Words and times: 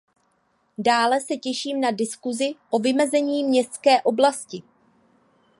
Dále 0.77 1.21
se 1.21 1.37
těším 1.37 1.81
na 1.81 1.91
diskusi 1.91 2.55
o 2.69 2.79
vymezení 2.79 3.43
městské 3.43 4.01
oblasti. 4.01 4.61